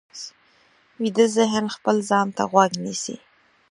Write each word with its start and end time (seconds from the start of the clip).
ویده 1.01 1.25
ذهن 1.37 1.65
خپل 1.75 1.95
ځان 2.09 2.27
ته 2.37 2.43
غوږ 2.51 2.71
نیسي 2.83 3.15